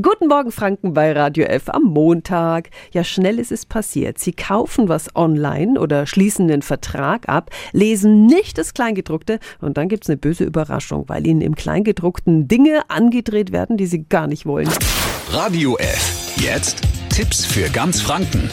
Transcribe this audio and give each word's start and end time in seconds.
Guten 0.00 0.28
Morgen, 0.28 0.52
Franken 0.52 0.94
bei 0.94 1.10
Radio 1.10 1.44
F 1.46 1.68
am 1.70 1.82
Montag. 1.82 2.70
Ja, 2.92 3.02
schnell 3.02 3.40
ist 3.40 3.50
es 3.50 3.66
passiert. 3.66 4.18
Sie 4.18 4.30
kaufen 4.30 4.88
was 4.88 5.16
online 5.16 5.80
oder 5.80 6.06
schließen 6.06 6.46
den 6.46 6.62
Vertrag 6.62 7.28
ab, 7.28 7.50
lesen 7.72 8.26
nicht 8.26 8.58
das 8.58 8.74
Kleingedruckte 8.74 9.40
und 9.60 9.76
dann 9.76 9.88
gibt's 9.88 10.08
eine 10.08 10.16
böse 10.16 10.44
Überraschung, 10.44 11.08
weil 11.08 11.26
ihnen 11.26 11.40
im 11.40 11.56
Kleingedruckten 11.56 12.46
Dinge 12.46 12.82
angedreht 12.88 13.50
werden, 13.50 13.76
die 13.76 13.86
sie 13.86 14.04
gar 14.04 14.28
nicht 14.28 14.46
wollen. 14.46 14.68
Radio 15.32 15.76
F. 15.78 16.32
Jetzt 16.36 16.82
Tipps 17.10 17.44
für 17.44 17.68
ganz 17.68 18.00
Franken. 18.00 18.50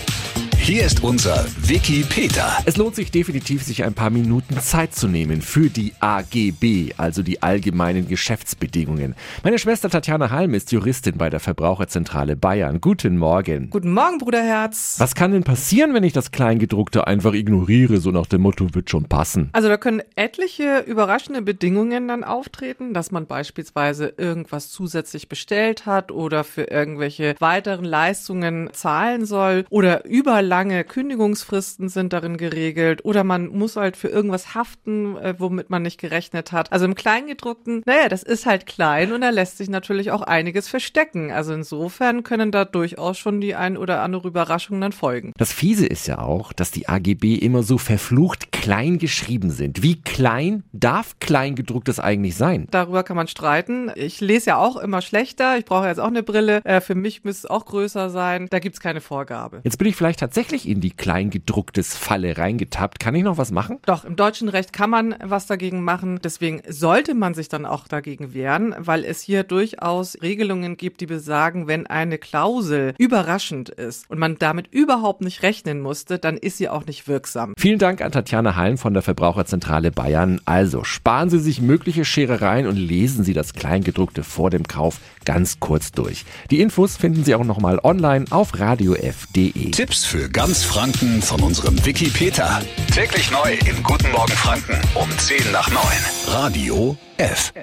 Hier 0.66 0.84
ist 0.84 1.04
unser 1.04 1.45
Wiki 1.59 2.04
Peter. 2.09 2.57
Es 2.65 2.75
lohnt 2.75 2.95
sich 2.95 3.11
definitiv, 3.11 3.61
sich 3.61 3.84
ein 3.84 3.93
paar 3.93 4.09
Minuten 4.09 4.59
Zeit 4.59 4.95
zu 4.95 5.07
nehmen 5.07 5.43
für 5.43 5.70
die 5.70 5.93
AGB, 6.00 6.91
also 6.97 7.21
die 7.21 7.43
allgemeinen 7.43 8.07
Geschäftsbedingungen. 8.07 9.14
Meine 9.43 9.59
Schwester 9.59 9.91
Tatjana 9.91 10.32
Halm 10.32 10.55
ist 10.55 10.71
Juristin 10.71 11.20
bei 11.20 11.29
der 11.29 11.39
Verbraucherzentrale 11.39 12.36
Bayern. 12.36 12.82
Guten 12.82 13.20
Morgen. 13.20 13.70
Guten 13.70 13.93
Morgen, 13.93 14.18
Bruderherz. 14.18 14.96
Was 14.97 15.14
kann 15.14 15.33
denn 15.33 15.43
passieren, 15.43 15.93
wenn 15.93 16.04
ich 16.04 16.14
das 16.14 16.32
Kleingedruckte 16.32 17.06
einfach 17.06 17.36
ignoriere, 17.36 17.97
so 17.97 18.09
nach 18.09 18.25
dem 18.25 18.42
Motto, 18.42 18.73
wird 18.73 18.89
schon 18.89 19.04
passen? 19.04 19.51
Also 19.54 19.68
da 19.70 19.78
können 19.78 20.01
etliche 20.15 20.79
überraschende 20.79 21.43
Bedingungen 21.43 22.07
dann 22.07 22.23
auftreten, 22.23 22.95
dass 22.95 23.11
man 23.11 23.28
beispielsweise 23.28 24.15
irgendwas 24.18 24.71
zusätzlich 24.71 25.29
bestellt 25.29 25.86
hat 25.86 26.11
oder 26.11 26.43
für 26.43 26.64
irgendwelche 26.64 27.36
weiteren 27.37 27.86
Leistungen 27.86 28.71
zahlen 28.73 29.28
soll 29.28 29.65
oder 29.70 30.06
überall 30.06 30.54
lange 30.55 30.86
Kündigungsfristen 30.86 31.89
sind 31.89 32.14
darin 32.14 32.38
geregelt 32.38 33.03
oder 33.03 33.25
man 33.25 33.47
muss 33.47 33.75
halt 33.75 33.97
für 33.97 34.08
irgendwas 34.08 34.55
haften, 34.55 35.17
äh, 35.17 35.36
womit 35.38 35.69
man 35.69 35.81
nicht 35.81 36.00
gerechnet 36.00 36.53
hat. 36.53 36.72
Also 36.72 36.86
im 36.86 36.95
Kleingedruckten, 36.95 37.83
naja, 37.86 38.08
das 38.08 38.23
ist 38.23 38.45
halt 38.45 38.66
klein 38.66 39.11
und 39.11 39.19
da 39.19 39.31
lässt 39.31 39.58
sich 39.58 39.67
natürlich 39.67 40.11
auch 40.11 40.22
einiges 40.22 40.69
verstecken. 40.69 41.30
Also 41.30 41.53
insofern 41.53 42.23
können 42.23 42.52
da 42.52 42.64
durchaus 42.64 43.17
schon 43.17 43.41
die 43.41 43.53
ein 43.53 43.75
oder 43.75 44.02
andere 44.02 44.30
Überraschung 44.30 44.80
dann 44.80 44.94
folgen. 44.94 45.34
Das 45.38 45.52
Fiese 45.52 45.88
ist 45.88 46.08
ja 46.08 46.20
auch, 46.20 46.53
dass 46.53 46.72
die 46.72 46.88
AGB 46.88 47.36
immer 47.36 47.62
so 47.62 47.78
verflucht 47.78 48.53
klein 48.66 48.98
geschrieben 48.98 49.52
sind. 49.52 49.84
Wie 49.84 50.02
klein 50.02 50.64
darf 50.74 51.20
Kleingedrucktes 51.20 52.00
eigentlich 52.00 52.36
sein? 52.36 52.68
Darüber 52.72 53.04
kann 53.04 53.16
man 53.16 53.28
streiten. 53.28 53.92
Ich 53.94 54.22
lese 54.22 54.48
ja 54.48 54.58
auch 54.58 54.76
immer 54.78 55.04
schlechter. 55.04 55.60
Ich 55.60 55.66
brauche 55.66 55.86
jetzt 55.86 56.00
auch 56.00 56.08
eine 56.08 56.24
Brille. 56.24 56.66
Äh, 56.66 56.82
für 56.82 56.96
mich 56.96 57.24
müsste 57.24 57.46
es 57.46 57.52
auch 57.52 57.66
größer 57.66 58.10
sein. 58.10 58.48
Da 58.50 58.58
gibt's 58.58 58.80
keine 58.80 59.02
Vorgabe. 59.02 59.62
Jetzt 59.64 59.78
bin 59.78 59.88
ich 59.88 59.96
vielleicht 59.96 60.20
tatsächlich 60.20 60.68
in 60.68 60.82
die 60.82 60.90
Kleingedrucktes 60.90 61.96
Falle 61.96 62.40
reingetappt. 62.40 63.00
Kann 63.00 63.14
ich 63.14 63.22
noch 63.22 63.38
was 63.38 63.52
machen? 63.52 63.78
Doch, 63.86 64.04
im 64.04 64.16
deutschen 64.16 64.50
Recht 64.50 64.74
kann 64.74 64.90
man 64.90 65.14
was 65.24 65.46
dagegen 65.46 65.84
machen. 65.84 66.20
Deswegen 66.24 66.64
sollte 66.68 67.14
man 67.14 67.36
sich 67.36 67.50
dann 67.50 67.68
auch 67.68 67.88
dagegen 67.88 68.34
wehren, 68.34 68.74
weil 68.80 69.06
es 69.06 69.22
hier 69.22 69.44
durchaus 69.44 70.18
Regelungen 70.24 70.76
gibt, 70.76 71.02
die 71.02 71.06
besagen, 71.06 71.68
wenn 71.68 71.86
eine 71.86 72.18
Klausel 72.18 72.96
überraschend 72.98 73.70
ist 73.70 74.10
und 74.10 74.18
man 74.18 74.40
damit 74.40 74.74
überhaupt 74.74 75.22
nicht 75.22 75.44
rechnen 75.44 75.82
musste, 75.82 76.18
dann 76.18 76.38
ist 76.38 76.58
sie 76.58 76.68
auch 76.68 76.88
nicht 76.88 77.08
wirksam. 77.08 77.54
Vielen 77.60 77.78
Dank 77.78 78.02
an 78.02 78.12
Tatjana 78.12 78.55
Halm 78.56 78.78
von 78.78 78.94
der 78.94 79.03
Verbraucherzentrale 79.03 79.92
Bayern. 79.92 80.42
Also 80.45 80.84
sparen 80.84 81.30
Sie 81.30 81.39
sich 81.39 81.61
mögliche 81.61 82.06
Scherereien 82.06 82.67
und 82.67 82.78
lesen 82.78 83.23
Sie 83.23 83.34
das 83.34 83.53
Kleingedruckte 83.53 84.23
vor 84.23 84.50
dem 84.50 84.67
Kauf 84.67 85.00
ganz 85.25 85.59
kurz 85.59 85.92
durch. 85.92 86.25
Die 86.52 86.62
Infos 86.62 86.97
finden 86.97 87.23
Sie 87.23 87.36
auch 87.36 87.44
nochmal 87.44 87.80
online 87.84 88.25
auf 88.30 88.59
radiof.de. 88.59 89.72
Tipps 89.72 90.06
für 90.06 90.30
ganz 90.30 90.64
Franken 90.64 91.22
von 91.22 91.42
unserem 91.42 91.84
Wiki 91.86 92.09
Peter. 92.09 92.62
Täglich 92.94 93.31
neu 93.31 93.53
im 93.70 93.84
Guten 93.84 94.12
Morgen 94.12 94.34
Franken 94.34 94.80
um 94.95 95.09
10 95.17 95.52
nach 95.52 95.69
9. 95.69 95.81
Radio 96.28 96.97
F. 97.17 97.53